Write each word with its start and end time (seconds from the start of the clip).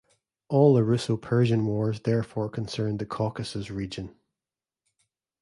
All 0.49 0.73
the 0.73 0.83
Russo-Persian 0.83 1.63
Wars 1.67 1.99
therefore 2.01 2.49
concerned 2.49 2.97
the 2.97 3.05
Caucasus 3.05 3.69
region. 3.69 4.15